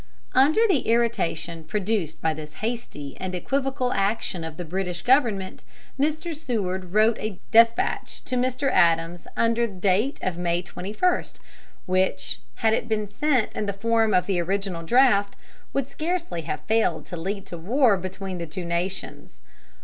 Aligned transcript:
Under 0.33 0.61
the 0.67 0.87
irritation 0.87 1.63
produced 1.63 2.23
by 2.23 2.33
this 2.33 2.53
hasty 2.53 3.15
and 3.19 3.35
equivocal 3.35 3.93
action 3.93 4.43
of 4.43 4.57
the 4.57 4.65
British 4.65 5.03
government, 5.03 5.63
Mr. 5.99 6.33
Seward 6.35 6.93
wrote 6.93 7.19
a 7.19 7.39
despatch 7.51 8.23
to 8.23 8.35
Mr. 8.35 8.71
Adams 8.71 9.27
under 9.37 9.67
date 9.67 10.19
of 10.23 10.39
May 10.39 10.63
21, 10.63 11.23
which, 11.85 12.39
had 12.55 12.73
it 12.73 12.87
been 12.89 13.11
sent 13.11 13.53
in 13.53 13.67
the 13.67 13.73
form 13.73 14.11
of 14.11 14.25
the 14.25 14.39
original 14.41 14.81
draft, 14.81 15.35
would 15.71 15.87
scarcely 15.87 16.41
have 16.41 16.61
failed 16.61 17.05
to 17.05 17.15
lead 17.15 17.45
to 17.45 17.57
war 17.59 17.95
between 17.95 18.39
the 18.39 18.47
two 18.47 18.65
nations. 18.65 19.39